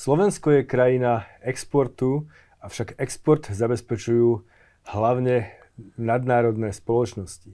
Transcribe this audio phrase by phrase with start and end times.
[0.00, 2.26] Slovensko je krajina exportu,
[2.58, 4.42] avšak export zabezpečujú
[4.90, 5.52] hlavne
[6.00, 7.52] nadnárodné spoločnosti.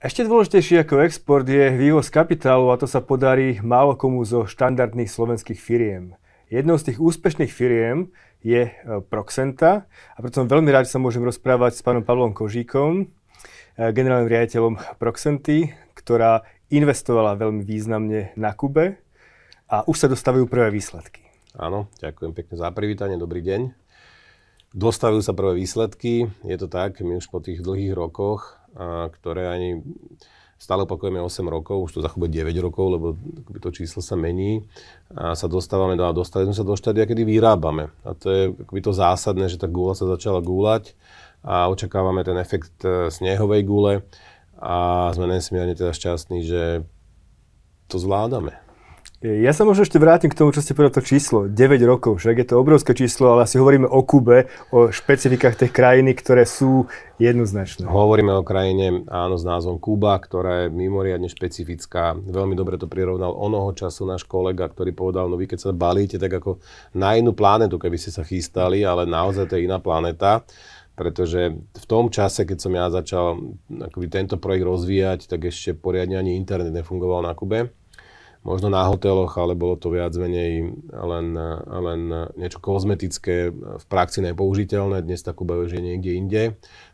[0.00, 5.12] Ešte dôležitejší ako export je vývoz kapitálu a to sa podarí málo komu zo štandardných
[5.12, 6.16] slovenských firiem.
[6.48, 8.08] Jednou z tých úspešných firiem
[8.40, 8.72] je e,
[9.04, 9.84] Proxenta
[10.16, 13.12] a preto som veľmi rád, že sa môžem rozprávať s pánom Pavlom Kožíkom,
[13.88, 19.00] generálnym riaditeľom Proxenty, ktorá investovala veľmi významne na Kube
[19.72, 21.24] a už sa dostavujú prvé výsledky.
[21.56, 23.72] Áno, ďakujem pekne za privítanie, dobrý deň.
[24.76, 28.60] Dostavujú sa prvé výsledky, je to tak, my už po tých dlhých rokoch
[29.10, 29.82] ktoré ani
[30.60, 32.28] stále opakujeme 8 rokov, už to za 9
[32.60, 33.06] rokov, lebo
[33.58, 34.60] to číslo sa mení
[35.16, 37.88] a sa dostávame do, a dostali sme sa do štádia, kedy vyrábame.
[38.04, 40.92] A to je akoby to zásadné, že tá gula sa začala gúľať
[41.44, 44.04] a očakávame ten efekt e, snehovej gule
[44.60, 46.84] a sme nesmierne teda šťastní, že
[47.88, 48.54] to zvládame.
[49.20, 51.44] Ja sa možno ešte vrátim k tomu, čo ste povedali, to číslo.
[51.44, 51.52] 9
[51.84, 56.16] rokov, však je to obrovské číslo, ale asi hovoríme o Kube, o špecifikách tej krajiny,
[56.16, 56.88] ktoré sú
[57.20, 57.84] jednoznačné.
[57.84, 62.16] Hovoríme o krajine, áno, s názvom Kuba, ktorá je mimoriadne špecifická.
[62.16, 66.16] Veľmi dobre to prirovnal onoho času náš kolega, ktorý povedal, no vy keď sa balíte,
[66.16, 66.56] tak ako
[66.96, 70.48] na inú planetu, keby ste sa chystali, ale naozaj to je iná planeta
[70.94, 76.20] pretože v tom čase, keď som ja začal akoby tento projekt rozvíjať, tak ešte poriadne
[76.20, 77.72] ani internet nefungoval na Kube
[78.40, 81.26] možno na hoteloch, ale bolo to viac menej len,
[81.68, 82.00] len
[82.40, 85.04] niečo kozmetické, v praxi nepoužiteľné.
[85.04, 86.42] Dnes takú Kuba už je niekde inde.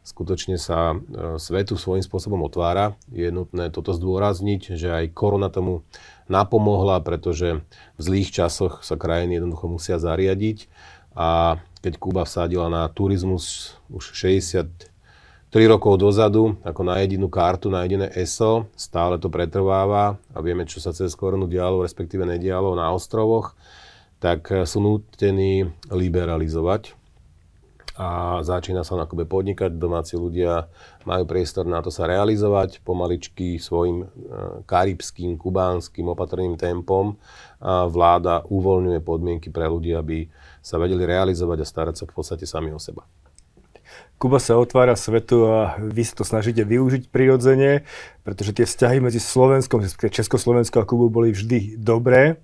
[0.07, 2.95] Skutočne sa e, svetu svojím spôsobom otvára.
[3.11, 5.87] Je nutné toto zdôrazniť, že aj korona tomu
[6.31, 7.63] napomohla, pretože
[7.99, 10.67] v zlých časoch sa krajiny jednoducho musia zariadiť.
[11.15, 14.91] A keď Kuba vsádila na turizmus už 60
[15.47, 20.67] 3 rokov dozadu, ako na jedinú kartu, na jediné ESO, stále to pretrváva a vieme,
[20.67, 23.55] čo sa cez koronu dialo, respektíve nedialo na ostrovoch,
[24.19, 27.06] tak sú nútení liberalizovať
[27.97, 30.69] a začína sa na Kube podnikať, domáci ľudia
[31.09, 34.09] majú priestor na to sa realizovať pomaličky svojim eh,
[34.69, 37.17] karibským, kubánskym opatrným tempom
[37.57, 40.29] a vláda uvoľňuje podmienky pre ľudí, aby
[40.61, 43.09] sa vedeli realizovať a starať sa v podstate sami o seba.
[44.17, 47.85] Kuba sa otvára svetu a vy sa to snažíte využiť prirodzene,
[48.25, 52.41] pretože tie vzťahy medzi Slovenskom, Československou a Kubou boli vždy dobré.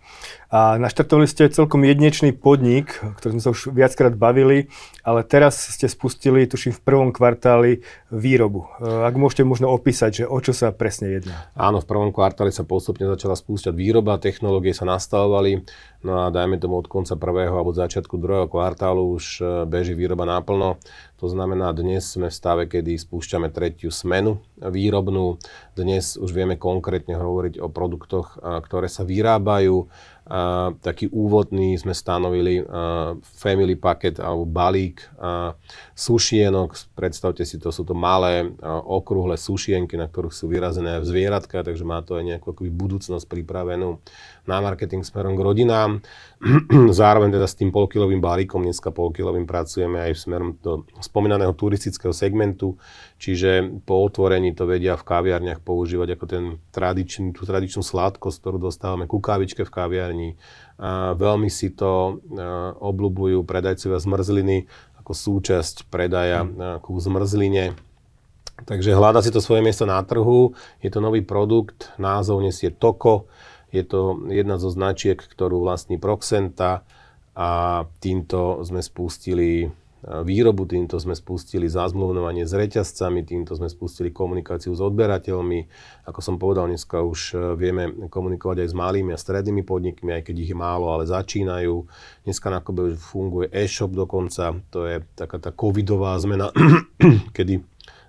[0.52, 4.68] A naštartovali ste celkom jedinečný podnik, o ktorom sme sa už viackrát bavili,
[5.00, 7.80] ale teraz ste spustili, tuším, v prvom kvartáli
[8.12, 8.68] výrobu.
[8.76, 11.48] E, ak môžete možno opísať, že o čo sa presne jedná.
[11.56, 15.64] Áno, v prvom kvartáli sa postupne začala spúšťať výroba, technológie sa nastavovali,
[16.04, 20.28] no a dajme tomu od konca prvého alebo začiatku druhého kvartálu už e, beží výroba
[20.28, 20.76] náplno.
[21.22, 25.42] To znamená, dnes sme v stave, kedy spúšťame tretiu smenu výrobnú.
[25.74, 29.90] Dnes už vieme konkrétne hovoriť o produktoch, ktoré sa vyrábajú
[30.78, 32.62] taký úvodný sme stanovili
[33.42, 35.02] family packet alebo balík
[35.98, 36.94] sušienok.
[36.94, 38.46] Predstavte si, to sú to malé
[38.86, 43.98] okrúhle sušienky, na ktorých sú vyrazené zvieratka, takže má to aj nejakú akoby, budúcnosť pripravenú
[44.46, 45.98] na marketing smerom k rodinám.
[47.02, 52.78] Zároveň teda s tým polkilovým balíkom, dneska polkilovým pracujeme aj smerom do spomínaného turistického segmentu,
[53.22, 56.44] čiže po otvorení to vedia v kaviarniach používať ako ten
[56.74, 60.30] tradičný, tú tradičnú sladkosť, ktorú dostávame ku kávičke v kaviarni kaviarní.
[61.20, 62.18] Veľmi si to
[62.80, 64.66] obľúbujú predajcovia zmrzliny
[64.98, 66.80] ako súčasť predaja mm.
[66.80, 67.76] ku zmrzline.
[68.62, 73.26] Takže hľada si to svoje miesto na trhu, je to nový produkt, názov nesie Toko,
[73.74, 76.86] je to jedna zo značiek, ktorú vlastní Proxenta
[77.34, 79.72] a týmto sme spustili
[80.02, 85.70] výrobu, týmto sme spustili zazmluvňovanie s reťazcami, týmto sme spustili komunikáciu s odberateľmi.
[86.10, 90.26] Ako som povedal, dneska už e, vieme komunikovať aj s malými a strednými podnikmi, aj
[90.26, 91.86] keď ich je málo, ale začínajú.
[92.26, 96.50] Dneska na Kobe funguje e-shop dokonca, to je taká tá covidová zmena,
[97.36, 97.62] kedy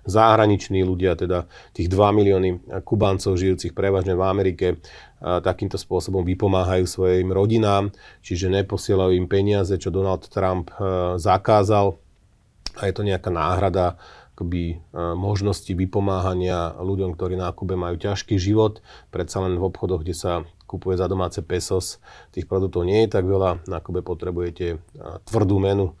[0.04, 2.48] zahraniční ľudia, teda tých 2 milióny
[2.84, 4.66] Kubáncov žijúcich prevažne v Amerike,
[5.24, 7.88] takýmto spôsobom vypomáhajú svojim rodinám,
[8.20, 11.96] čiže neposielajú im peniaze, čo Donald Trump e, zakázal
[12.76, 13.96] a je to nejaká náhrada
[14.36, 18.84] akoby, e, možnosti vypomáhania ľuďom, ktorí na Kube majú ťažký život.
[19.08, 20.32] Predsa len v obchodoch, kde sa
[20.68, 22.02] kupuje za domáce pesos,
[22.34, 23.64] tých produktov nie je tak veľa.
[23.70, 24.76] Na Kube potrebujete e,
[25.24, 25.96] tvrdú menu,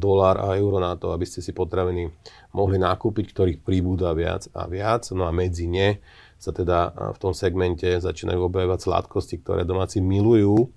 [0.00, 2.08] dolár a euro na to, aby ste si potraviny
[2.56, 5.12] mohli nakúpiť, ktorých príbúda viac a viac.
[5.12, 6.00] No a medzi ne
[6.38, 10.70] sa teda v tom segmente začínajú objavovať sladkosti, ktoré domáci milujú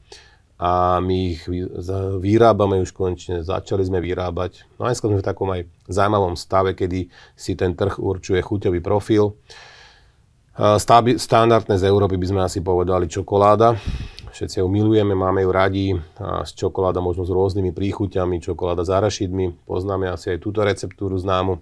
[0.62, 1.50] a my ich
[2.22, 4.70] vyrábame už konečne, začali sme vyrábať.
[4.78, 9.34] No a sme v takom aj zaujímavom stave, kedy si ten trh určuje chuťový profil.
[10.54, 13.74] Stabi- standardné z Európy by sme asi povedali čokoláda.
[14.30, 15.88] Všetci ju milujeme, máme ju radi.
[16.22, 19.66] A z čokoláda možno s rôznymi príchuťami, čokoláda s arašidmi.
[19.66, 21.58] Poznáme asi aj túto receptúru známu.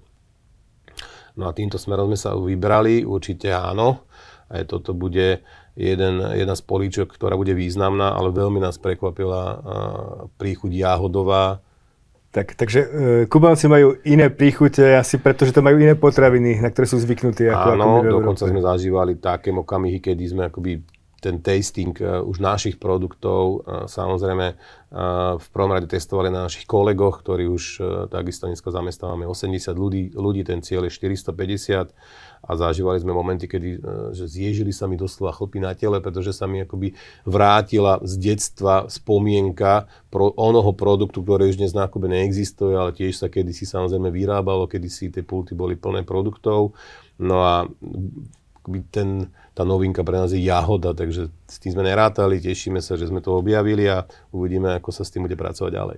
[1.40, 4.04] No a týmto smerom sme sa vybrali, určite áno.
[4.52, 5.40] Aj toto bude
[5.80, 9.64] jeden, jedna z políčok, ktorá bude významná, ale veľmi nás prekvapila
[10.36, 11.64] príchuť jahodová,
[12.30, 12.88] tak, takže e,
[13.26, 17.50] Kubánci majú iné príchute asi preto, že to majú iné potraviny, na ktoré sú zvyknutí.
[17.50, 20.78] Ako, Áno, ako dokonca sme zažívali také okamihy, kedy sme akoby
[21.20, 26.66] ten tasting uh, už našich produktov, uh, samozrejme uh, v prvom rade testovali na našich
[26.66, 27.64] kolegoch, ktorí už
[28.10, 31.94] takisto dneska zamestnávame 80 ľudí, ľudí, ten cieľ je 450
[32.40, 33.84] a zažívali sme momenty, kedy
[34.16, 36.96] že zježili sa mi doslova chlpy na tele, pretože sa mi akoby
[37.28, 43.28] vrátila z detstva spomienka pro onoho produktu, ktorý už dnes na neexistuje, ale tiež sa
[43.28, 46.74] kedysi samozrejme vyrábalo, kedysi tie pulty boli plné produktov.
[47.20, 47.68] No a
[48.94, 53.10] ten, tá novinka pre nás je jahoda, takže s tým sme nerátali, tešíme sa, že
[53.10, 55.98] sme to objavili a uvidíme, ako sa s tým bude pracovať ďalej.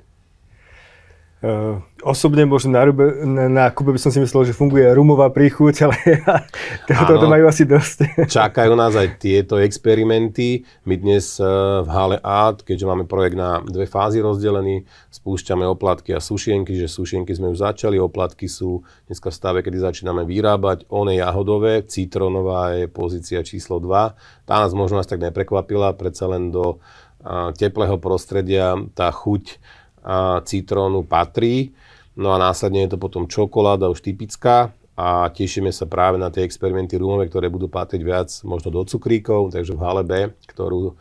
[1.42, 5.26] Uh, osobne možno na, rube, na, na Kube by som si myslel, že funguje rumová
[5.34, 5.98] príchuť, ale
[6.86, 7.98] to, to majú asi dosť.
[8.38, 10.70] Čakajú nás aj tieto experimenty.
[10.86, 16.14] My dnes uh, v Hale Art, keďže máme projekt na dve fázy rozdelený, spúšťame oplatky
[16.14, 20.86] a sušienky, že sušienky sme už začali, oplatky sú dneska v stave, kedy začíname vyrábať.
[20.94, 24.46] One jahodové, citronová je pozícia číslo 2.
[24.46, 29.58] Tá nás možno až tak neprekvapila, predsa len do uh, teplého prostredia tá chuť
[30.04, 31.72] a citrónu patrí.
[32.18, 36.44] No a následne je to potom čokoláda už typická a tešíme sa práve na tie
[36.44, 40.12] experimenty rumové, ktoré budú patriť viac možno do cukríkov, takže v Hale B,
[40.52, 40.94] ktorú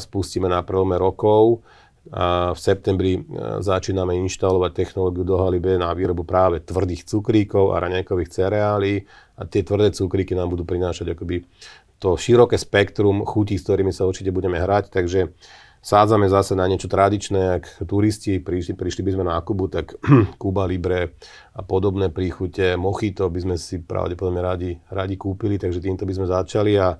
[0.00, 1.60] spustíme na prvome rokov.
[2.10, 3.20] A v septembri
[3.60, 9.04] začíname inštalovať technológiu do Haly B na výrobu práve tvrdých cukríkov a raňajkových cereálií
[9.36, 11.44] a tie tvrdé cukríky nám budú prinášať akoby
[12.00, 15.36] to široké spektrum chutí, s ktorými sa určite budeme hrať, takže
[15.80, 19.96] sádzame zase na niečo tradičné, ak turisti prišli, prišli by sme na Akubu, tak
[20.40, 21.16] Kuba Libre
[21.56, 26.26] a podobné príchute, Mochito by sme si pravdepodobne radi, radi kúpili, takže týmto by sme
[26.28, 26.94] začali a,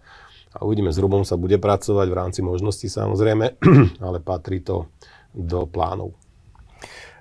[0.56, 3.60] a uvidíme, s Rubom sa bude pracovať v rámci možností samozrejme,
[4.06, 4.88] ale patrí to
[5.30, 6.16] do plánov.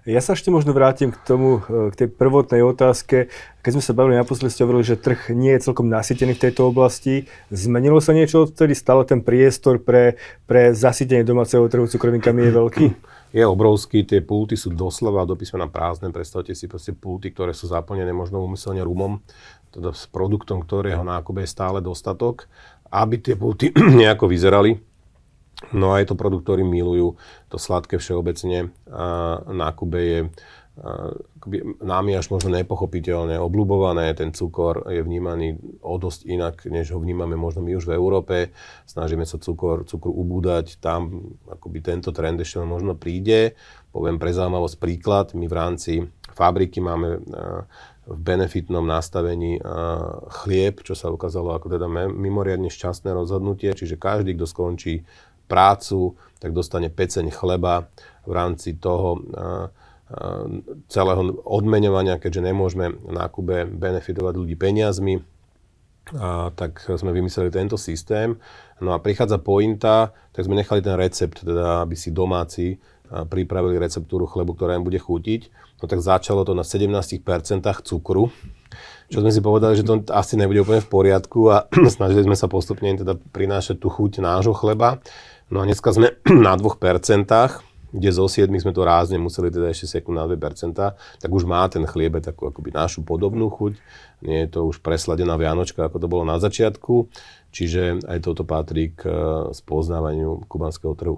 [0.10, 3.30] Ja sa ešte možno vrátim k tomu, e, k tej prvotnej otázke.
[3.62, 6.66] Keď sme sa bavili naposledy, ste hovorili, že trh nie je celkom nasýtený v tejto
[6.66, 7.30] oblasti.
[7.54, 8.74] Zmenilo sa niečo odtedy?
[8.74, 10.18] Stále ten priestor pre,
[10.50, 12.86] pre zasytenie domáceho trhu cukrovinkami je veľký?
[13.38, 16.10] Je obrovský, tie pulty sú doslova do písmena prázdne.
[16.10, 19.22] Predstavte si proste pulty, ktoré sú zaplnené možno umyselne rumom,
[19.70, 22.50] teda s produktom, ktorého nákupe je stále dostatok,
[22.90, 23.70] aby tie pulty
[24.02, 24.89] nejako vyzerali
[25.76, 27.20] No a je to produkt, ktorý milujú.
[27.52, 30.20] To sladké všeobecne a na Kube je
[31.84, 34.16] námi až možno nepochopiteľne obľúbované.
[34.16, 38.56] Ten cukor je vnímaný o dosť inak, než ho vnímame možno my už v Európe.
[38.88, 40.80] Snažíme sa cukor, cukru ubúdať.
[40.80, 43.60] Tam akoby tento trend ešte možno príde.
[43.92, 45.36] Poviem pre zaujímavosť príklad.
[45.36, 45.94] My v rámci
[46.32, 47.28] fabriky máme
[48.08, 49.60] v benefitnom nastavení
[50.32, 55.04] chlieb, čo sa ukázalo ako teda mimoriadne šťastné rozhodnutie, čiže každý, kto skončí
[55.50, 57.90] prácu, tak dostane peceň chleba
[58.24, 59.18] v rámci toho
[60.90, 65.22] celého odmeňovania, keďže nemôžeme na Kube benefitovať ľudí peniazmi,
[66.58, 68.34] tak sme vymysleli tento systém.
[68.82, 74.26] No a prichádza pointa, tak sme nechali ten recept, teda aby si domáci pripravili receptúru
[74.26, 75.50] chlebu, ktorá im bude chutiť.
[75.82, 77.22] No tak začalo to na 17%
[77.86, 78.34] cukru,
[79.10, 81.66] čo sme si povedali, že to asi nebude úplne v poriadku a
[81.98, 85.02] snažili sme sa postupne teda prinášať tú chuť nášho chleba.
[85.50, 87.26] No a dneska sme na 2%,
[87.90, 91.66] kde zo 7 sme to rázne museli teda ešte seknúť na 2%, tak už má
[91.66, 93.74] ten chliebe takú akoby našu podobnú chuť.
[94.22, 97.10] Nie je to už presladená vianočka, ako to bolo na začiatku.
[97.50, 99.16] Čiže aj toto patrí k eh,
[99.50, 101.18] spoznávaniu kubanského trhu.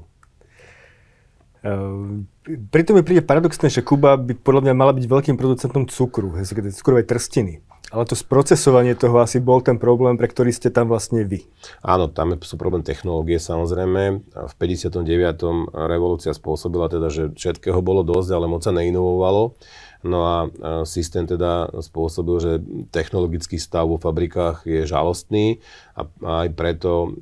[1.61, 2.25] Uh,
[2.73, 7.05] pritom mi príde paradoxné, že Kuba by podľa mňa mala byť veľkým producentom cukru, cukrovej
[7.05, 7.61] trstiny.
[7.91, 11.43] Ale to sprocesovanie toho asi bol ten problém, pre ktorý ste tam vlastne vy.
[11.83, 14.23] Áno, tam sú problém technológie samozrejme.
[14.31, 15.03] V 59.
[15.75, 19.59] revolúcia spôsobila teda, že všetkého bolo dosť, ale moc sa neinovovalo.
[20.01, 20.37] No a
[20.81, 22.51] systém teda spôsobil, že
[22.89, 25.61] technologický stav vo fabrikách je žalostný
[25.93, 26.09] a
[26.41, 27.13] aj preto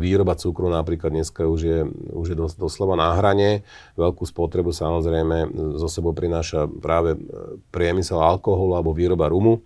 [0.00, 1.84] výroba cukru napríklad dneska už je,
[2.16, 3.68] už je doslova na hrane.
[4.00, 7.20] Veľkú spotrebu samozrejme zo sebou prináša práve
[7.68, 9.60] priemysel alkoholu alebo výroba rumu.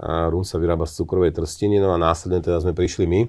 [0.00, 3.20] Rum sa vyrába z cukrovej trstiny, no a následne teda sme prišli my.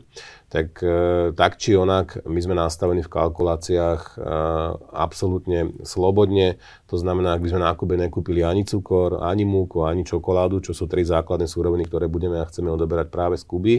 [0.48, 1.00] Tak, e,
[1.36, 4.18] tak či onak, my sme nastavení v kalkuláciách e,
[4.96, 6.56] absolútne slobodne.
[6.88, 10.72] To znamená, ak by sme na nákupe nekúpili ani cukor, ani múku, ani čokoládu, čo
[10.72, 13.76] sú tri základné súroviny, ktoré budeme a chceme odoberať práve z Kuby,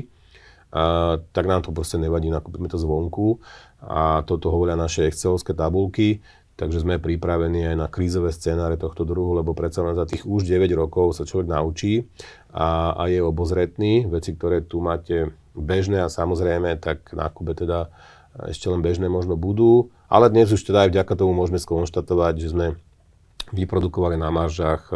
[0.76, 3.40] a, tak nám to proste nevadí, nakúpime to zvonku
[3.80, 6.20] a toto hovoria naše excelovské tabulky.
[6.62, 10.46] Takže sme pripravení aj na krízové scenáre tohto druhu, lebo predsa len za tých už
[10.46, 12.06] 9 rokov sa človek naučí
[12.54, 14.06] a, a je obozretný.
[14.06, 17.90] Veci, ktoré tu máte bežné a samozrejme, tak na Kube teda
[18.46, 19.90] ešte len bežné možno budú.
[20.06, 22.66] Ale dnes už teda aj vďaka tomu môžeme skonštatovať, že sme
[23.50, 24.94] vyprodukovali na maržách e,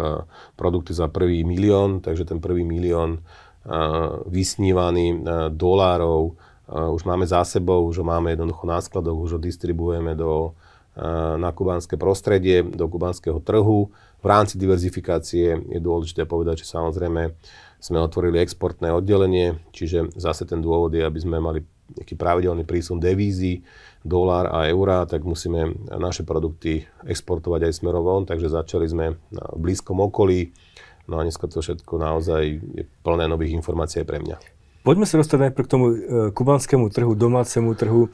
[0.54, 3.20] produkty za prvý milión, takže ten prvý milión e,
[4.30, 5.16] vysnívaný e,
[5.50, 10.50] dolárov už máme za sebou, už ho máme jednoducho na skladoch, už ho distribuujeme do,
[11.36, 13.92] na kubanské prostredie, do kubanského trhu.
[14.24, 17.36] V rámci diverzifikácie je dôležité povedať, že samozrejme
[17.76, 21.60] sme otvorili exportné oddelenie, čiže zase ten dôvod je, aby sme mali
[21.94, 23.62] nejaký pravidelný prísun devízy,
[24.02, 29.44] dolár a eurá, tak musíme naše produkty exportovať aj smerom von, takže začali sme na
[29.54, 30.50] blízkom okolí,
[31.06, 34.55] no a dneska to všetko naozaj je plné nových informácií aj pre mňa.
[34.86, 35.96] Poďme sa dostať najprv k tomu e,
[36.30, 38.06] kubanskému trhu, domácemu trhu.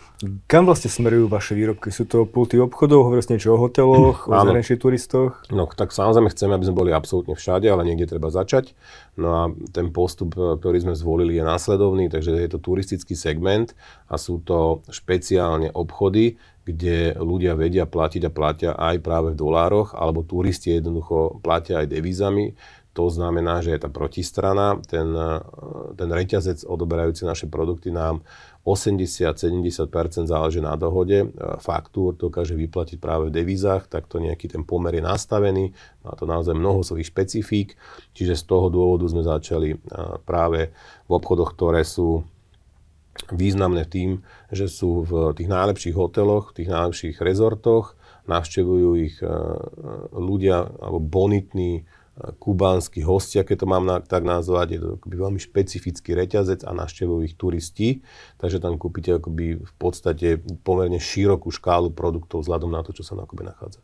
[0.48, 1.92] Kam vlastne smerujú vaše výrobky?
[1.92, 5.44] Sú to pulty obchodov, hovorí niečo o hoteloch, o zahraničných turistoch?
[5.52, 8.72] No tak samozrejme chceme, aby sme boli absolútne všade, ale niekde treba začať.
[9.20, 13.76] No a ten postup, e, ktorý sme zvolili, je následovný, takže je to turistický segment
[14.08, 19.98] a sú to špeciálne obchody, kde ľudia vedia platiť a platia aj práve v dolároch,
[19.98, 22.54] alebo turisti jednoducho platia aj devízami.
[22.92, 25.40] To znamená, že je tá protistrana, ten, eh,
[25.96, 28.20] ten reťazec odoberajúci naše produkty nám
[28.68, 31.25] 80-70% záleží na dohode.
[31.25, 35.72] Eh, faktúr dokáže vyplatiť práve v devízach, tak to nejaký ten pomer je nastavený.
[36.04, 37.80] Má to naozaj mnoho svojich špecifík,
[38.12, 39.78] čiže z toho dôvodu sme začali eh,
[40.28, 40.76] práve
[41.08, 42.28] v obchodoch, ktoré sú
[43.32, 44.20] významné tým,
[44.52, 47.92] že sú v tých najlepších hoteloch, v tých najlepších rezortoch,
[48.25, 49.20] navštevujú ich
[50.16, 51.84] ľudia alebo bonitní
[52.38, 56.76] kubánsky hostia, keď to mám na, tak nazvať, je to akoby veľmi špecifický reťazec a
[56.76, 58.04] návštevujú ich turisti,
[58.37, 63.16] takže tam kúpite akoby v podstate pomerne širokú škálu produktov vzhľadom na to, čo sa
[63.16, 63.81] na Kube nachádza.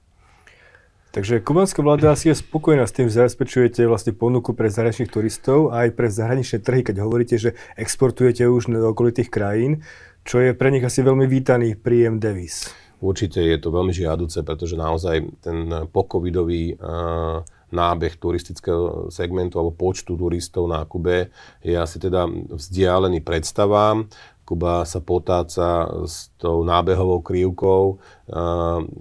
[1.09, 5.73] Takže kubánska vláda asi je spokojná s tým, že zabezpečujete vlastne ponuku pre zahraničných turistov
[5.73, 9.81] a aj pre zahraničné trhy, keď hovoríte, že exportujete už do okolitých krajín,
[10.29, 12.69] čo je pre nich asi veľmi vítaný príjem devis.
[13.01, 20.17] Určite je to veľmi žiaduce, pretože naozaj ten pokovidový uh, nábeh turistického segmentu alebo počtu
[20.17, 24.09] turistov na Kube je asi teda vzdialený predstavám.
[24.49, 28.01] Kuba sa potáca s tou nábehovou krivkou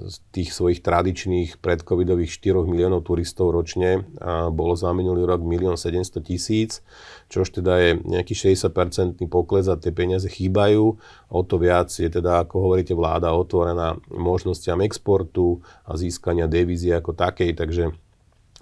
[0.03, 4.03] z tých svojich tradičných predcovidových 4 miliónov turistov ročne.
[4.19, 6.83] A bolo za minulý rok 1 700 tisíc,
[7.31, 10.99] čo teda je nejaký 60-percentný pokles a tie peniaze chýbajú.
[11.31, 17.15] O to viac je teda, ako hovoríte, vláda otvorená možnostiam exportu a získania devízie ako
[17.15, 17.95] takej, takže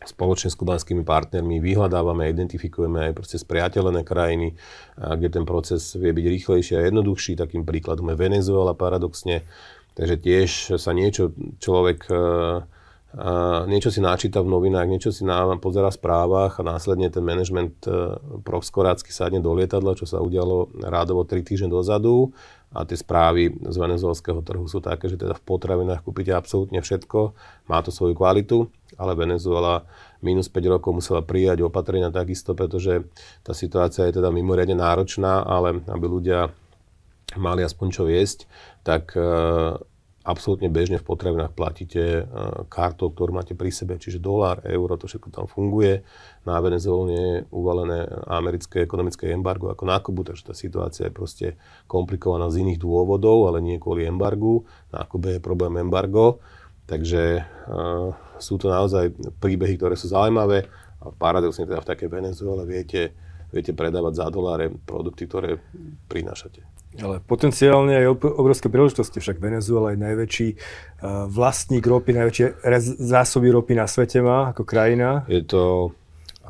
[0.06, 4.54] spoločne s kubanskými partnermi vyhľadávame a identifikujeme aj proste spriateľené krajiny,
[4.96, 7.36] kde ten proces vie byť rýchlejší a jednoduchší.
[7.36, 9.44] Takým príkladom je Venezuela paradoxne.
[9.96, 12.06] Takže tiež sa niečo človek
[13.72, 17.88] niečo si načíta v novinách, niečo si na, pozera v správach a následne ten management
[17.88, 22.36] uh, proskorácky sadne do lietadla, čo sa udialo rádovo 3 týždne dozadu
[22.72, 27.36] a tie správy z venezuelského trhu sú také, že teda v potravinách kúpite absolútne všetko,
[27.72, 28.68] má to svoju kvalitu,
[29.00, 29.88] ale Venezuela
[30.20, 33.06] minus 5 rokov musela prijať opatrenia takisto, pretože
[33.46, 36.52] tá situácia je teda mimoriadne náročná, ale aby ľudia
[37.40, 38.48] mali aspoň čo jesť,
[38.84, 39.76] tak uh,
[40.26, 42.26] absolútne bežne v potravinách platíte
[42.68, 46.02] kartou, ktorú máte pri sebe, čiže dolár, euro, to všetko tam funguje.
[46.46, 51.48] Na Venezuelu je uvalené americké ekonomické embargo ako nákupu, takže tá situácia je proste
[51.90, 54.62] komplikovaná z iných dôvodov, ale nie kvôli embargu.
[54.94, 56.38] Na Kube je problém embargo,
[56.86, 59.10] takže uh, sú to naozaj
[59.42, 60.70] príbehy, ktoré sú zaujímavé
[61.02, 63.18] a paradoxne teda v takej Venezuele viete,
[63.50, 65.58] viete predávať za doláre produkty, ktoré
[66.06, 66.62] prinášate.
[67.02, 72.46] Ale potenciálne aj obrovské príležitosti, však Venezuela je najväčší uh, vlastník ropy, najväčšie
[73.02, 75.28] zásoby ropy na svete má ako krajina.
[75.28, 75.92] Je to,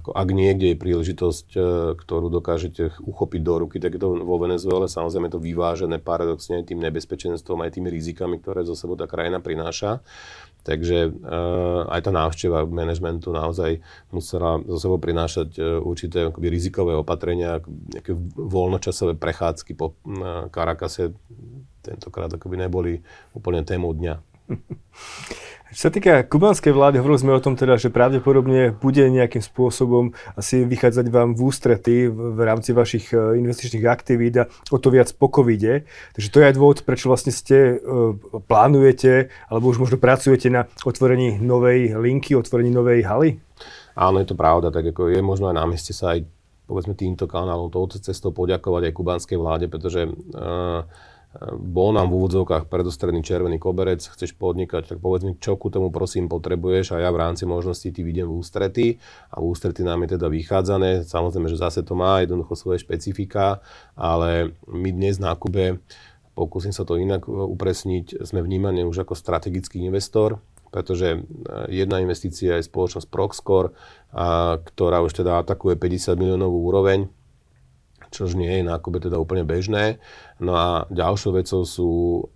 [0.06, 1.64] ako ak niekde je príležitosť, uh,
[1.98, 4.86] ktorú dokážete uchopiť do ruky, tak je to vo Venezuele.
[4.86, 9.10] Samozrejme je to vyvážené paradoxne aj tým nebezpečenstvom, aj tými rizikami, ktoré zo sebou tá
[9.10, 10.06] krajina prináša.
[10.62, 13.82] Takže uh, aj tá návšteva manažmentu naozaj
[14.14, 19.98] musela zo sebou prinášať uh, určité akoby, rizikové opatrenia, nejaké voľnočasové prechádzky po
[20.54, 21.18] Karakase
[21.82, 22.94] tentokrát akoby neboli
[23.34, 24.22] úplne témou dňa.
[25.74, 30.14] Čo sa týka kubanskej vlády, hovorili sme o tom teda, že pravdepodobne bude nejakým spôsobom
[30.38, 35.10] asi vychádzať vám v ústrety v rámci vašich e, investičných aktivít a o to viac
[35.18, 35.90] po covide.
[36.14, 38.06] Takže to je aj dôvod, prečo vlastne ste, e,
[38.46, 43.42] plánujete, alebo už možno pracujete na otvorení novej linky, otvorení novej haly?
[43.98, 46.30] Áno, je to pravda, tak ako je možno aj na mieste sa aj
[46.66, 50.82] povedzme týmto kanálom, touto cestou poďakovať aj kubanskej vláde, pretože uh,
[51.60, 55.92] bol nám v úvodzovkách predostredný červený koberec, chceš podnikať, tak povedz mi, čo ku tomu
[55.92, 58.96] prosím potrebuješ a ja v rámci možností ti vidím v ústrety
[59.36, 61.04] a v ústrety nám je teda vychádzané.
[61.04, 63.60] Samozrejme, že zase to má jednoducho svoje špecifika,
[64.00, 65.84] ale my dnes na Kube,
[66.40, 70.40] pokúsim sa to inak upresniť, sme vnímaní už ako strategický investor,
[70.72, 71.24] pretože
[71.72, 73.72] jedna investícia je spoločnosť Proxcore,
[74.72, 77.08] ktorá už teda atakuje 50 miliónovú úroveň
[78.16, 80.00] čož nie je na Kube teda úplne bežné.
[80.40, 81.90] No a ďalšou vecou sú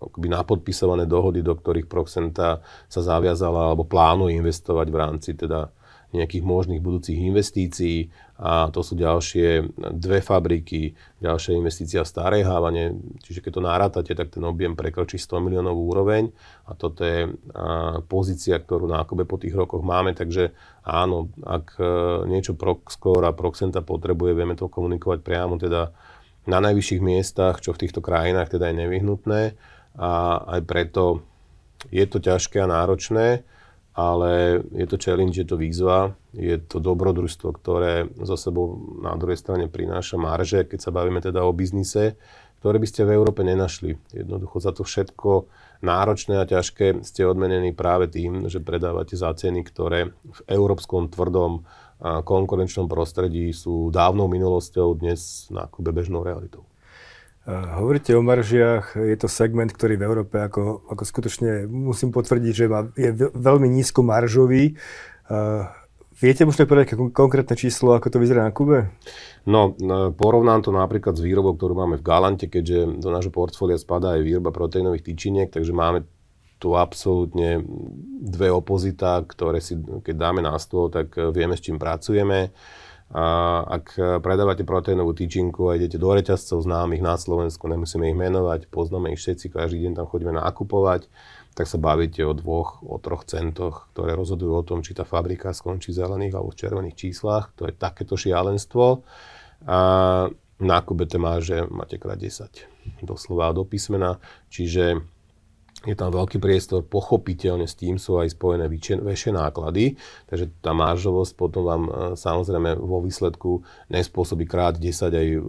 [0.04, 2.60] akoby napodpisované dohody, do ktorých Proxenta
[2.92, 5.72] sa zaviazala alebo plánuje investovať v rámci teda
[6.12, 12.96] nejakých možných budúcich investícií a to sú ďalšie dve fabriky, ďalšia investícia v Starej Hávane,
[13.20, 16.32] čiže keď to náratate, tak ten objem prekročí 100 miliónovú úroveň.
[16.64, 17.36] A toto je
[18.08, 20.56] pozícia, ktorú na po tých rokoch máme, takže
[20.88, 21.84] áno, ak e,
[22.32, 25.92] niečo Proxcore a Proxenta potrebuje, vieme to komunikovať priamo teda
[26.48, 29.42] na najvyšších miestach, čo v týchto krajinách teda je nevyhnutné.
[30.00, 31.28] A aj preto
[31.92, 33.44] je to ťažké a náročné,
[34.00, 39.36] ale je to challenge, je to výzva, je to dobrodružstvo, ktoré za sebou na druhej
[39.36, 42.16] strane prináša marže, keď sa bavíme teda o biznise,
[42.64, 44.00] ktoré by ste v Európe nenašli.
[44.16, 45.52] Jednoducho za to všetko
[45.84, 51.68] náročné a ťažké ste odmenení práve tým, že predávate za ceny, ktoré v európskom tvrdom
[52.00, 56.69] konkurenčnom prostredí sú dávnou minulosťou, dnes na bežnou realitou.
[57.50, 62.66] Hovoríte o maržiach, je to segment, ktorý v Európe ako, ako skutočne musím potvrdiť, že
[62.94, 64.78] je veľmi nízko maržový.
[66.20, 68.94] Viete možno povedať konkrétne číslo, ako to vyzerá na Kube?
[69.50, 69.74] No,
[70.14, 74.28] porovnám to napríklad s výrobou, ktorú máme v Galante, keďže do nášho portfólia spadá aj
[74.28, 76.06] výroba proteínových tyčiniek, takže máme
[76.60, 77.64] tu absolútne
[78.20, 82.52] dve opozita, ktoré si, keď dáme na stôl, tak vieme, s čím pracujeme.
[83.10, 83.26] A
[83.66, 89.10] ak predávate proteínovú tyčinku a idete do reťazcov známych na Slovensku, nemusíme ich menovať, poznáme
[89.14, 91.10] ich všetci, každý deň tam chodíme nakupovať,
[91.58, 95.58] tak sa bavíte o dvoch, o troch centoch, ktoré rozhodujú o tom, či tá fabrika
[95.58, 97.50] skončí v zelených alebo v červených číslach.
[97.58, 99.02] To je takéto šialenstvo.
[99.66, 99.80] A
[100.60, 103.02] na Kubete že máte krát 10.
[103.02, 104.22] Doslova do písmena.
[104.54, 105.02] Čiže
[105.88, 108.68] je tam veľký priestor, pochopiteľne s tým sú aj spojené
[109.00, 109.96] väčšie náklady,
[110.28, 115.40] takže tá maržovosť potom vám e, samozrejme vo výsledku nespôsobí krát 10 aj e,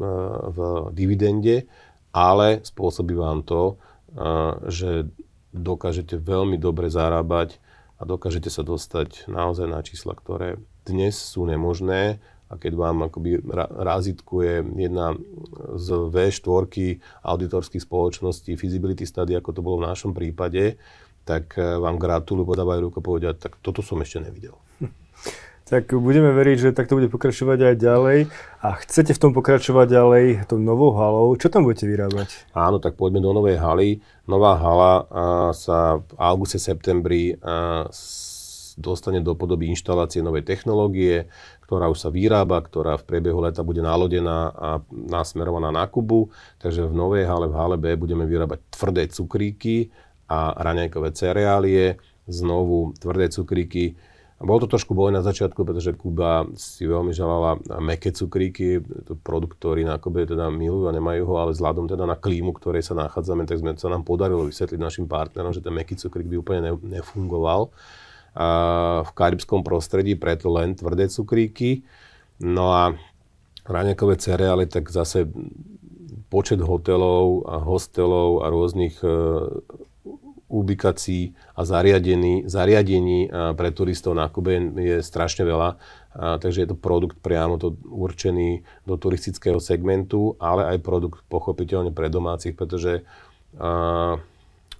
[0.54, 0.58] v
[0.94, 1.66] dividende,
[2.14, 4.22] ale spôsobí vám to, e,
[4.70, 5.10] že
[5.50, 7.58] dokážete veľmi dobre zarábať
[7.98, 13.38] a dokážete sa dostať naozaj na čísla, ktoré dnes sú nemožné a keď vám akoby
[13.78, 15.14] razitkuje jedna
[15.78, 20.74] z V4 auditorských spoločností feasibility study, ako to bolo v našom prípade,
[21.22, 24.58] tak eh, vám gratulujú, podávajú ruku a povedia, tak toto som ešte nevidel.
[25.70, 28.18] Tak budeme veriť, že takto bude pokračovať aj ďalej.
[28.58, 31.30] A chcete v tom pokračovať ďalej tou novou halou.
[31.38, 32.26] Čo tam budete vyrábať?
[32.50, 34.02] Áno, tak poďme do novej haly.
[34.26, 35.06] Nová hala
[35.54, 37.38] sa v auguste, septembri
[38.80, 41.28] dostane do podoby inštalácie novej technológie,
[41.68, 46.32] ktorá už sa vyrába, ktorá v priebehu leta bude nalodená a nasmerovaná na Kubu.
[46.58, 49.92] Takže v novej hale, v hale B budeme vyrábať tvrdé cukríky
[50.26, 53.94] a raňajkové cereálie, znovu tvrdé cukríky.
[54.40, 59.60] Bol to trošku boj na začiatku, pretože Kuba si veľmi želala meké cukríky, to produkt,
[59.60, 62.96] ktorý na Kube teda milujú a nemajú ho, ale vzhľadom teda na klímu, ktorej sa
[62.96, 66.72] nachádzame, tak sme, sa nám podarilo vysvetliť našim partnerom, že ten meký cukrík by úplne
[66.80, 67.68] nefungoval
[69.04, 71.82] v karibskom prostredí, preto len tvrdé cukríky.
[72.40, 72.94] No a
[73.66, 75.26] raňakové cereály, tak zase
[76.30, 79.10] počet hotelov a hostelov a rôznych e,
[80.46, 85.70] ubikácií a zariadení, zariadení e, pre turistov na Kube je strašne veľa.
[86.14, 91.90] A, takže je to produkt priamo to určený do turistického segmentu, ale aj produkt pochopiteľne
[91.90, 93.02] pre domácich, pretože
[93.58, 94.22] a,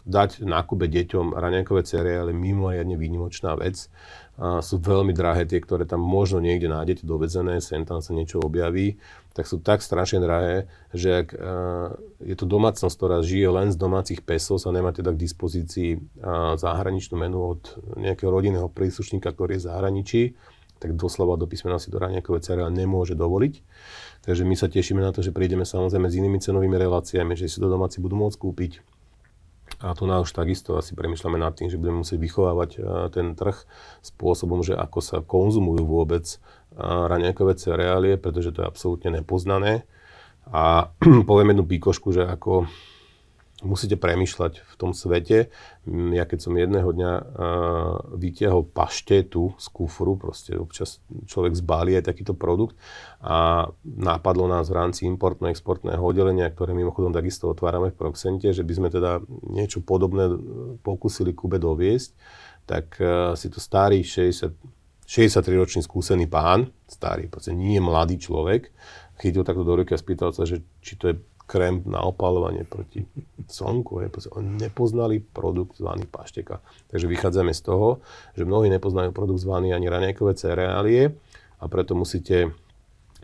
[0.04, 3.92] dať nákupe deťom raňajkové cereály mimoriadne výnimočná vec.
[4.40, 8.40] A sú veľmi drahé tie, ktoré tam možno niekde nájdete dovedzené, sem tam sa niečo
[8.40, 8.96] objaví,
[9.36, 10.64] tak sú tak strašne drahé,
[10.96, 11.92] že ak uh,
[12.24, 16.56] je to domácnosť, ktorá žije len z domácich pesos a nemá teda k dispozícii uh,
[16.56, 17.62] zahraničnú menu od
[18.00, 20.22] nejakého rodinného príslušníka, ktorý je v zahraničí,
[20.80, 23.60] tak doslova do písmena si to raňajkové cereály nemôže dovoliť.
[24.24, 27.60] Takže my sa tešíme na to, že prídeme samozrejme s inými cenovými reláciami, že si
[27.60, 28.72] to domáci budú môcť kúpiť
[29.80, 32.70] a tu na už takisto asi premyšľame nad tým, že budeme musieť vychovávať
[33.16, 33.56] ten trh
[34.04, 36.28] spôsobom, že ako sa konzumujú vôbec
[36.76, 39.88] raňajkové cereálie, pretože to je absolútne nepoznané.
[40.52, 40.92] A
[41.28, 42.68] poviem jednu píkošku, že ako
[43.62, 45.52] musíte premyšľať v tom svete.
[45.84, 47.24] Mm, ja keď som jedného dňa uh,
[48.16, 52.76] vytiahol paštetu z kufru, proste občas človek zbalí aj takýto produkt
[53.20, 58.72] a napadlo nás v rámci importno-exportného oddelenia, ktoré mimochodom takisto otvárame v Proxente, že by
[58.76, 59.20] sme teda
[59.52, 60.28] niečo podobné
[60.80, 62.10] pokúsili Kube doviesť,
[62.64, 64.52] tak uh, si to starý 60,
[65.04, 68.70] 63-ročný skúsený pán, starý, proste nie mladý človek,
[69.20, 71.14] chytil takto do ruky a spýtal sa, že či to je
[71.50, 73.02] krém na opalovanie proti
[73.50, 73.98] slnku.
[74.38, 76.62] Oni nepoznali produkt zvaný pašteka.
[76.94, 77.98] Takže vychádzame z toho,
[78.38, 81.10] že mnohí nepoznajú produkt zvaný ani raňajkové cereálie
[81.58, 82.54] a preto musíte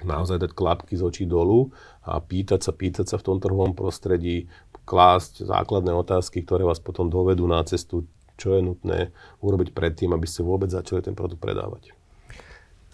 [0.02, 1.70] naozaj dať klapky z očí dolu
[2.02, 4.50] a pýtať sa, pýtať sa v tom trhovom prostredí,
[4.84, 8.04] klásť základné otázky, ktoré vás potom dovedú na cestu,
[8.36, 11.95] čo je nutné urobiť predtým, aby ste vôbec začali ten produkt predávať.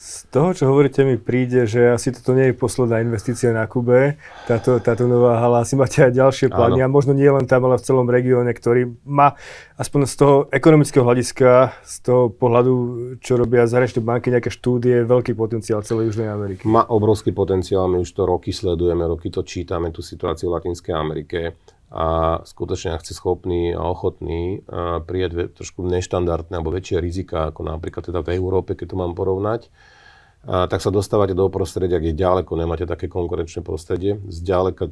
[0.03, 4.19] Z toho, čo hovoríte, mi príde, že asi toto nie je posledná investícia na Kube,
[4.51, 6.83] táto, táto nová hala, asi máte aj ďalšie plány.
[6.83, 9.39] A možno nie len tam, ale v celom regióne, ktorý má
[9.79, 12.75] aspoň z toho ekonomického hľadiska, z toho pohľadu,
[13.23, 16.67] čo robia zahraničné banky, nejaké štúdie, veľký potenciál celej Južnej Ameriky.
[16.67, 20.99] Má obrovský potenciál, my už to roky sledujeme, roky to čítame, tú situáciu v Latinskej
[20.99, 21.55] Amerike
[21.93, 24.65] a skutočne ak ste schopní a ochotní
[25.05, 29.69] prijať trošku neštandardné alebo väčšie rizika, ako napríklad teda v Európe, keď to mám porovnať,
[30.43, 34.19] a tak sa dostávate do prostredia, kde ďaleko nemáte také konkurenčné prostredie.
[34.27, 34.91] Zďaleka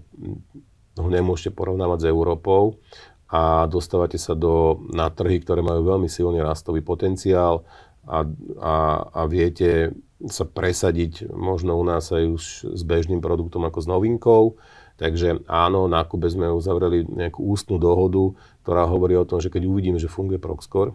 [1.00, 2.78] ho nemôžete porovnávať s Európou
[3.26, 7.66] a dostávate sa do, na trhy, ktoré majú veľmi silný rastový potenciál
[8.06, 8.22] a,
[8.62, 8.74] a,
[9.10, 9.90] a viete
[10.28, 12.42] sa presadiť možno u nás aj už
[12.76, 14.42] s bežným produktom ako s novinkou.
[15.00, 19.64] Takže áno, na Kube sme uzavreli nejakú ústnu dohodu, ktorá hovorí o tom, že keď
[19.64, 20.92] uvidíme, že funguje Proxcore,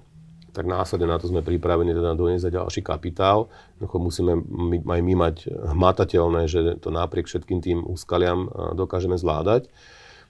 [0.54, 3.52] tak následne na to sme pripravení teda doniesť ďalší kapitál.
[3.76, 9.68] Jednoducho musíme my, aj my mať hmatateľné, že to napriek všetkým tým úskaliam dokážeme zvládať.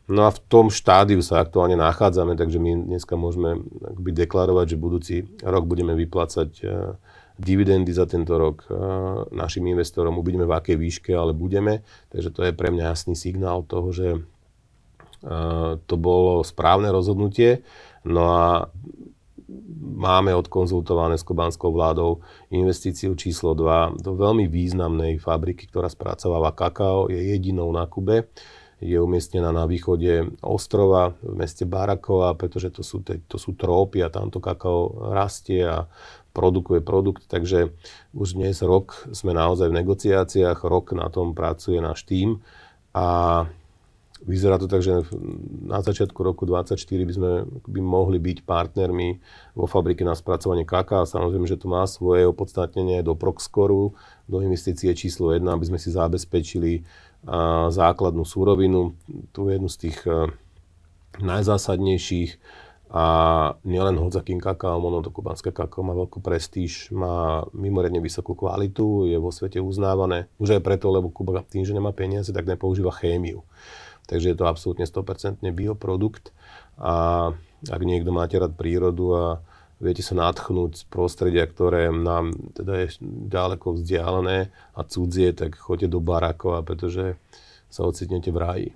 [0.05, 3.61] No a v tom štádiu sa aktuálne nachádzame, takže my dneska môžeme
[3.97, 6.65] deklarovať, že budúci rok budeme vyplácať e,
[7.35, 8.73] dividendy za tento rok e,
[9.35, 10.19] našim investorom.
[10.19, 11.83] Uvidíme v akej výške, ale budeme.
[12.09, 14.19] Takže to je pre mňa jasný signál toho, že e,
[15.83, 17.63] to bolo správne rozhodnutie.
[18.05, 18.47] No a
[19.95, 27.07] máme odkonzultované s kubánskou vládou investíciu číslo 2 do veľmi významnej fabriky, ktorá spracováva kakao,
[27.11, 28.27] je jedinou na Kube.
[28.83, 34.11] Je umiestnená na východe ostrova v meste Barakoa, pretože to sú, to sú trópy a
[34.11, 35.87] tamto kakao rastie a
[36.35, 37.71] produkuje produkt, takže
[38.11, 42.43] už dnes rok sme naozaj v negociáciách, rok na tom pracuje náš tým
[42.91, 43.47] a
[44.25, 45.05] Vyzerá to tak, že
[45.67, 47.31] na začiatku roku 2024 by sme
[47.67, 49.21] by mohli byť partnermi
[49.53, 51.05] vo fabrike na spracovanie kaká.
[51.05, 53.93] Samozrejme, že to má svoje opodstatnenie do Proxcoru,
[54.25, 56.81] do investície číslo 1, aby sme si zabezpečili
[57.69, 58.93] základnú súrovinu,
[59.33, 60.29] tú jednu z tých a,
[61.17, 62.37] najzásadnejších
[62.93, 63.05] a
[63.65, 69.17] nielen hodzakým kakao, ono to kubanské kakao má veľkú prestíž, má mimoriadne vysokú kvalitu, je
[69.17, 70.29] vo svete uznávané.
[70.37, 73.41] Už aj preto, lebo Kuba tým, že nemá peniaze, tak nepoužíva chémiu.
[74.05, 76.29] Takže je to absolútne 100% bioprodukt
[76.77, 77.33] a
[77.65, 79.23] ak niekto máte rád prírodu a
[79.79, 85.91] viete sa nadchnúť z prostredia, ktoré nám teda je ďaleko vzdialené a cudzie, tak choďte
[85.91, 87.19] do Barakova, pretože
[87.67, 88.69] sa ocitnete v ráji.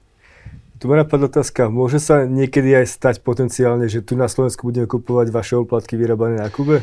[0.80, 4.88] Tu ma napadla otázka, môže sa niekedy aj stať potenciálne, že tu na Slovensku budeme
[4.88, 6.80] kupovať vaše oplatky vyrábané na Kube?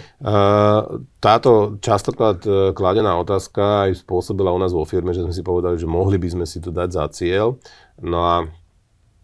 [1.17, 5.81] Táto častokrát e, kladená otázka aj spôsobila u nás vo firme, že sme si povedali,
[5.81, 7.57] že mohli by sme si to dať za cieľ.
[8.05, 8.45] No a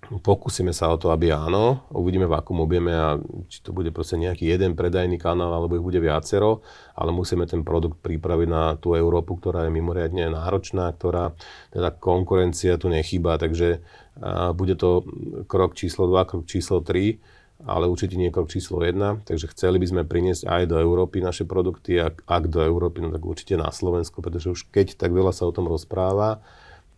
[0.03, 4.19] pokúsime sa o to, aby áno, uvidíme v akom objeme a či to bude proste
[4.19, 6.67] nejaký jeden predajný kanál, alebo ich bude viacero,
[6.99, 11.33] ale musíme ten produkt pripraviť na tú Európu, ktorá je mimoriadne náročná, ktorá
[11.71, 13.81] teda konkurencia tu nechýba, takže
[14.21, 15.09] a bude to
[15.49, 17.17] krok číslo 2, krok číslo 3,
[17.65, 21.49] ale určite nie krok číslo 1, takže chceli by sme priniesť aj do Európy naše
[21.49, 25.33] produkty, ak, ak do Európy, no tak určite na Slovensku, pretože už keď tak veľa
[25.33, 26.43] sa o tom rozpráva,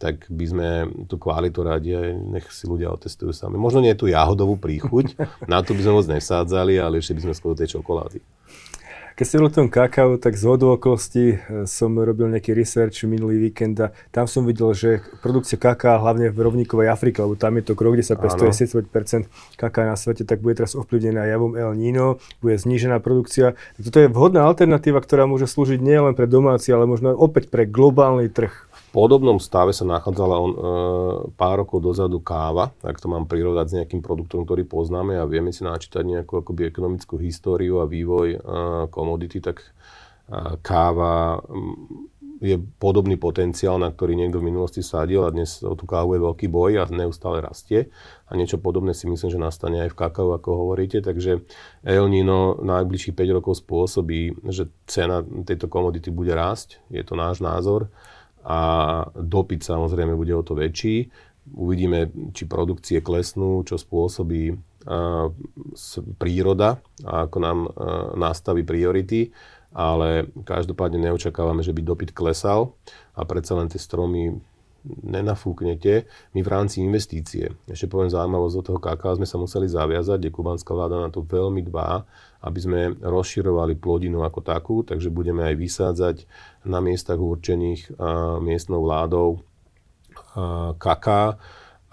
[0.05, 0.69] tak by sme
[1.09, 3.57] tú kvalitu radi aj nech si ľudia otestujú sami.
[3.57, 5.17] Možno nie tú jahodovú príchuť,
[5.49, 8.21] na to by sme moc nesádzali, ale ešte by sme skôr tej čokolády.
[9.15, 11.37] Keď ste o tom kakao, tak z okolností e,
[11.71, 16.39] som robil nejaký research minulý víkend a tam som videl, že produkcia kaká hlavne v
[16.43, 20.43] rovníkovej Afrike, lebo tam je to krok, kde sa pestuje 70% kaká na svete, tak
[20.43, 23.55] bude teraz ovplyvnená javom El Nino, bude znížená produkcia.
[23.79, 28.35] Toto je vhodná alternatíva, ktorá môže slúžiť nielen pre domáci, ale možno opäť pre globálny
[28.35, 28.51] trh
[28.95, 30.59] podobnom stave sa nachádzala on, e,
[31.35, 35.51] pár rokov dozadu káva, ak to mám prirovnať s nejakým produktom, ktorý poznáme a vieme
[35.51, 38.39] si načítať nejakú akoby ekonomickú históriu a vývoj e,
[38.95, 39.69] komodity, tak e,
[40.63, 41.43] káva
[42.45, 46.25] je podobný potenciál, na ktorý niekto v minulosti sadil a dnes o tú kávu je
[46.29, 47.89] veľký boj a neustále rastie.
[48.29, 51.01] A niečo podobné si myslím, že nastane aj v kakao, ako hovoríte.
[51.01, 51.41] Takže
[51.89, 56.85] El Nino najbližších 5 rokov spôsobí, že cena tejto komodity bude rásť.
[56.93, 57.89] Je to náš názor.
[58.45, 58.59] A
[59.17, 61.09] dopyt samozrejme bude o to väčší.
[61.57, 64.53] Uvidíme, či produkcie klesnú, čo spôsobí
[66.21, 67.59] príroda a ako nám
[68.21, 69.33] nastaví priority
[69.75, 72.79] ale každopádne neočakávame, že by dopyt klesal
[73.19, 74.39] a predsa len tie stromy
[74.85, 76.05] nenafúknete.
[76.37, 80.31] My v rámci investície, ešte poviem zaujímavosť do toho kaká, sme sa museli zaviazať, kde
[80.31, 82.05] kubanská vláda na to veľmi dbá,
[82.45, 86.17] aby sme rozširovali plodinu ako takú, takže budeme aj vysádzať
[86.69, 87.97] na miestach určených
[88.45, 89.41] miestnou vládou
[90.77, 91.41] kaká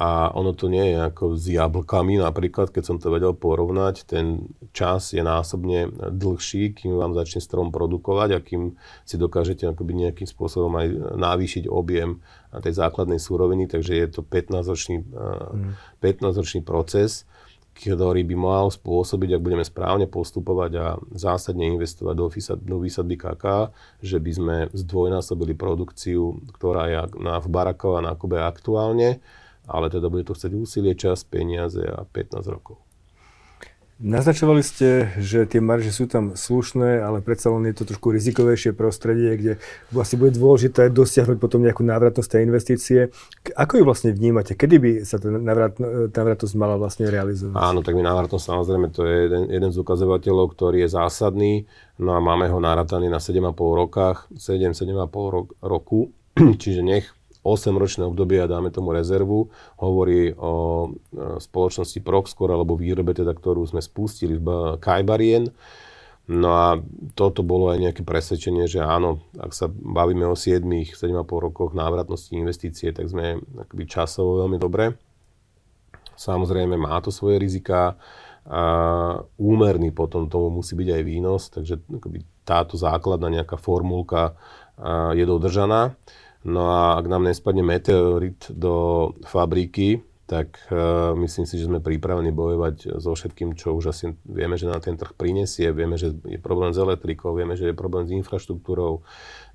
[0.01, 4.49] a ono to nie je ako s jablkami napríklad, keď som to vedel porovnať, ten
[4.73, 8.73] čas je násobne dlhší, kým vám začne strom produkovať a kým
[9.05, 10.87] si dokážete akoby nejakým spôsobom aj
[11.21, 12.17] navýšiť objem
[12.49, 16.01] tej základnej súroviny, takže je to 15-ročný, mm.
[16.01, 17.29] 15-ročný proces,
[17.77, 23.21] ktorý by mal spôsobiť, ak budeme správne postupovať a zásadne investovať do, výsad, do výsadby
[23.21, 23.69] kaká,
[24.01, 29.21] že by sme zdvojnásobili produkciu, ktorá je na, v Barakova na Kube aktuálne
[29.71, 32.83] ale teda bude to chcieť úsilie, čas, peniaze a 15 rokov.
[34.01, 38.73] Naznačovali ste, že tie marže sú tam slušné, ale predsa len je to trošku rizikovejšie
[38.73, 39.53] prostredie, kde
[39.93, 42.99] vlastne bude dôležité dosiahnuť potom nejakú návratnosť tej investície.
[43.53, 44.57] Ako ju vlastne vnímate?
[44.57, 45.77] Kedy by sa tá návrat,
[46.17, 47.61] návratnosť mala vlastne realizovať?
[47.61, 51.53] Áno, tak my návratnosť samozrejme to je jeden, jeden z ukazovateľov, ktorý je zásadný.
[52.01, 56.09] No a máme ho narataný na 7,5 rokách, 7-7,5 roku,
[56.61, 57.05] čiže nech
[57.41, 59.49] 8-ročné obdobie a dáme tomu rezervu,
[59.81, 60.53] hovorí o
[60.85, 65.49] e, spoločnosti Proxcore alebo výrobe, teda, ktorú sme spustili v Kajbarien.
[66.29, 66.67] No a
[67.17, 72.37] toto bolo aj nejaké presvedčenie, že áno, ak sa bavíme o 7, 7,5 rokoch návratnosti
[72.37, 74.95] investície, tak sme akoby časovo veľmi dobre.
[76.13, 77.97] Samozrejme má to svoje rizika
[78.45, 78.63] a
[79.37, 84.33] úmerný potom tomu musí byť aj výnos, takže akoby táto základná nejaká formulka
[85.13, 85.93] je dodržaná.
[86.41, 92.31] No a ak nám nespadne meteorit do fabriky, tak uh, myslím si, že sme pripravení
[92.31, 95.75] bojovať so všetkým, čo už asi vieme, že na ten trh prinesie.
[95.75, 99.03] Vieme, že je problém s elektrikou, vieme, že je problém s infraštruktúrou,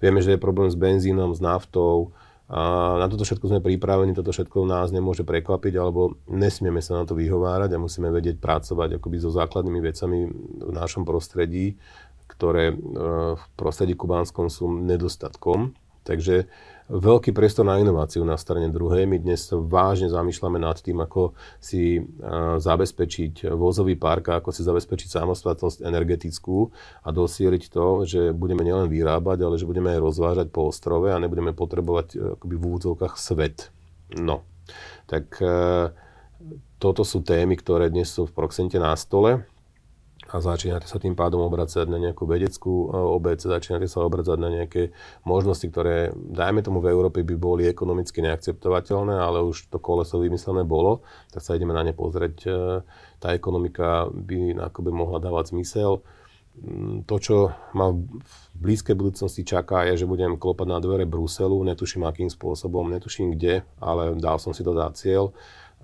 [0.04, 2.12] vieme, že je problém s benzínom, s naftou.
[2.46, 7.08] A na toto všetko sme pripravení, toto všetko nás nemôže prekvapiť, alebo nesmieme sa na
[7.08, 11.80] to vyhovárať a musíme vedieť pracovať akoby so základnými vecami v našom prostredí,
[12.28, 15.72] ktoré uh, v prostredí kubánskom sú nedostatkom.
[16.06, 16.46] Takže
[16.86, 19.10] veľký priestor na inováciu na strane druhej.
[19.10, 21.98] My dnes vážne zamýšľame nad tým, ako si
[22.58, 26.70] zabezpečiť vozový park a ako si zabezpečiť samostatnosť energetickú
[27.02, 31.18] a dosieliť to, že budeme nielen vyrábať, ale že budeme aj rozvážať po ostrove a
[31.18, 33.74] nebudeme potrebovať e, akoby v úvodzovkách svet.
[34.14, 34.46] No,
[35.10, 35.90] tak e,
[36.78, 39.42] toto sú témy, ktoré dnes sú v Proxente na stole
[40.26, 44.50] a začínate sa tým pádom obracať na nejakú vedeckú e, obec, začínate sa obracať na
[44.50, 44.90] nejaké
[45.22, 50.66] možnosti, ktoré, dajme tomu v Európe, by boli ekonomicky neakceptovateľné, ale už to koleso vymyslené
[50.66, 52.36] bolo, tak sa ideme na ne pozrieť.
[52.42, 52.50] E,
[53.22, 56.02] tá ekonomika by by mohla dávať zmysel.
[56.56, 57.36] Mm, to, čo
[57.76, 62.90] ma v blízkej budúcnosti čaká, je, že budem klopať na dvere Bruselu, netuším akým spôsobom,
[62.90, 65.36] netuším kde, ale dal som si to dať cieľ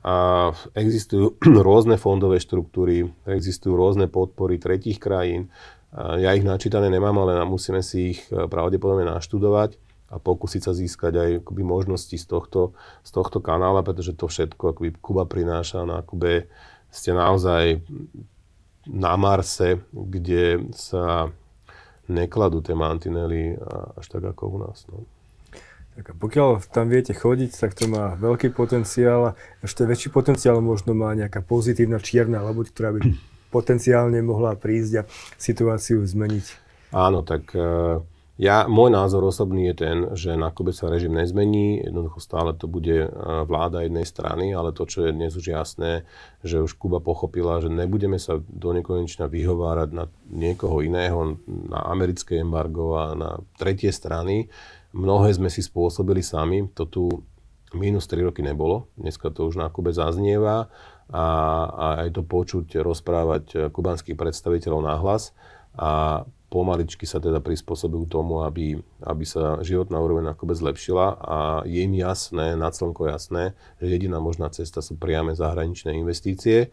[0.03, 5.49] a existujú rôzne fondové štruktúry, existujú rôzne podpory tretích krajín.
[5.93, 9.77] Ja ich načítané nemám, ale musíme si ich e, pravdepodobne naštudovať
[10.09, 12.73] a pokúsiť sa získať aj akoby, možnosti z tohto,
[13.05, 16.49] z tohto kanála, pretože to všetko akoby, Kuba prináša na Kube.
[16.89, 17.85] Ste naozaj
[18.89, 21.29] na Marse, kde sa
[22.09, 23.57] nekladú tie mantinely
[23.97, 24.85] až tak ako u nás.
[24.89, 25.05] No.
[25.93, 30.65] Tak a pokiaľ tam viete chodiť, tak to má veľký potenciál a ešte väčší potenciál
[30.65, 33.01] možno má nejaká pozitívna čierna lobuť, ktorá by
[33.57, 36.47] potenciálne mohla prísť a situáciu zmeniť.
[36.97, 38.01] Áno, tak e,
[38.41, 42.65] ja, môj názor osobný je ten, že na Kube sa režim nezmení, jednoducho stále to
[42.65, 43.09] bude e,
[43.45, 46.09] vláda jednej strany, ale to, čo je dnes už jasné,
[46.41, 52.41] že už Kuba pochopila, že nebudeme sa do nekonečna vyhovárať na niekoho iného, na americké
[52.41, 54.49] embargo a na tretie strany,
[54.93, 57.09] Mnohé sme si spôsobili sami, to tu
[57.73, 60.69] minus 3 roky nebolo, dneska to už na Kube zaznieva
[61.09, 61.27] a,
[61.73, 65.33] a aj to počuť rozprávať kubanských predstaviteľov nahlas
[65.73, 68.77] a pomaličky sa teda prispôsobujú tomu, aby,
[69.09, 73.89] aby sa životná úroveň na Kube zlepšila a je im jasné, na slnko jasné, že
[73.89, 76.69] jediná možná cesta sú priame zahraničné investície.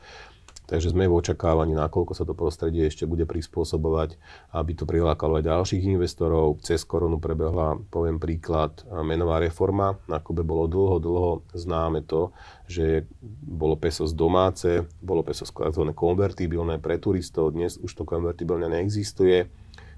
[0.70, 4.22] Takže sme v očakávaní, nakoľko sa to prostredie ešte bude prispôsobovať,
[4.54, 6.62] aby to prilákalo aj ďalších investorov.
[6.62, 9.98] Cez koronu prebehla, poviem príklad, menová reforma.
[10.06, 12.30] Na Kube bolo dlho, dlho známe to,
[12.70, 13.10] že
[13.42, 17.58] bolo pesos domáce, bolo pesos konvertibilné pre turistov.
[17.58, 19.50] Dnes už to konvertibilne neexistuje,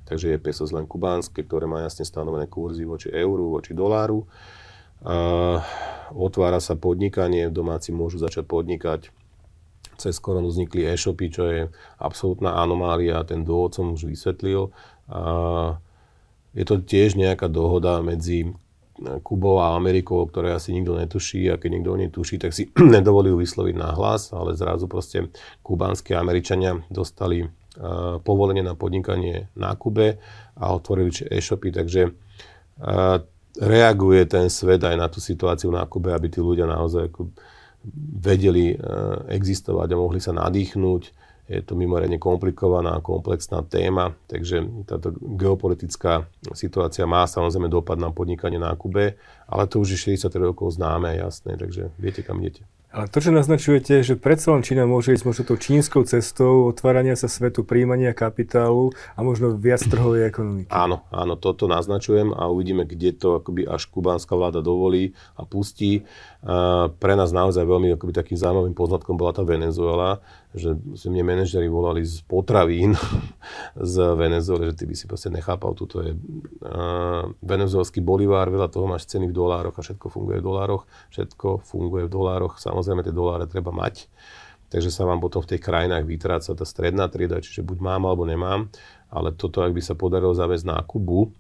[0.08, 4.24] takže je pesos len kubánske, ktoré má jasne stanovené kurzy voči euru, voči doláru.
[5.04, 5.60] Uh,
[6.16, 9.12] otvára sa podnikanie, domáci môžu začať podnikať
[10.02, 11.62] cez koronu vznikli e-shopy, čo je
[12.02, 14.74] absolútna anomália, ten dôvod som už vysvetlil.
[15.14, 15.78] A
[16.58, 18.50] je to tiež nejaká dohoda medzi
[19.26, 22.70] Kubou a Amerikou, ktoré asi nikto netuší a keď niekto o nej tuší, tak si
[22.96, 25.34] nedovolí vysloviť na hlas, ale zrazu proste
[25.66, 27.50] kubánske Američania dostali
[28.22, 30.20] povolenie na podnikanie na Kube
[30.60, 32.12] a otvorili e-shopy, takže
[33.58, 37.32] reaguje ten svet aj na tú situáciu na Kube, aby tí ľudia naozaj ako,
[38.22, 38.78] vedeli eh,
[39.34, 41.32] existovať a mohli sa nadýchnúť.
[41.52, 46.24] Je to mimoriadne komplikovaná, komplexná téma, takže táto geopolitická
[46.56, 49.20] situácia má samozrejme dopad na podnikanie na Kube,
[49.52, 52.64] ale to už je 60 rokov známe a jasné, takže viete, kam idete.
[52.92, 57.16] Ale to, čo naznačujete, že predsa len Čína môže ísť možno tou čínskou cestou otvárania
[57.16, 60.68] sa svetu, príjmania kapitálu a možno viac trhovej ekonomiky.
[60.68, 66.04] Áno, áno, toto naznačujem a uvidíme, kde to akoby až kubánska vláda dovolí a pustí.
[66.44, 70.20] A pre nás naozaj veľmi akoby takým zaujímavým poznatkom bola tá Venezuela,
[70.52, 73.00] že si mne manažeri volali z potravín
[73.78, 78.90] z Venezuely, že ty by si proste nechápal, tuto je uh, venezuelský bolivár, veľa toho
[78.90, 80.84] máš ceny v dolároch a všetko funguje v dolároch,
[81.16, 84.12] všetko funguje v dolároch, samozrejme tie doláre treba mať,
[84.68, 88.28] takže sa vám potom v tých krajinách vytráca tá stredná trieda, čiže buď mám alebo
[88.28, 88.68] nemám,
[89.08, 91.32] ale toto, ak by sa podarilo zaviesť na Kubu,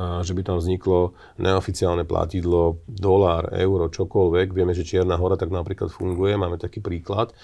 [0.00, 4.56] že by tam vzniklo neoficiálne platidlo, dolár, euro, čokoľvek.
[4.56, 7.36] Vieme, že Čierna hora tak napríklad funguje, máme taký príklad.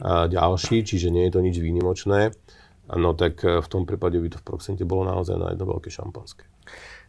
[0.00, 2.32] A ďalší, čiže nie je to nič výnimočné.
[2.96, 5.92] No tak e, v tom prípade by to v procente bolo naozaj na jedno veľké
[5.92, 6.48] šampanské.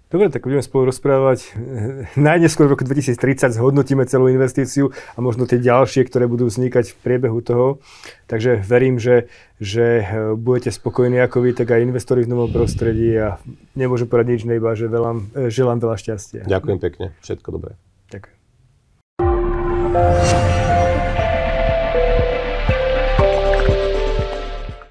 [0.09, 1.53] Dobre, tak budeme spolu rozprávať.
[2.17, 6.99] Najneskôr v roku 2030 zhodnotíme celú investíciu a možno tie ďalšie, ktoré budú vznikať v
[7.05, 7.77] priebehu toho.
[8.25, 9.29] Takže verím, že,
[9.61, 13.37] že eh, budete spokojní ako vy, tak aj investori v novom prostredí a
[13.77, 15.11] nemôžem povedať nič iba, že veľa,
[15.45, 16.49] eh, želám veľa šťastia.
[16.49, 17.77] Ďakujem pekne, všetko dobré.
[18.09, 18.33] Ďakujem.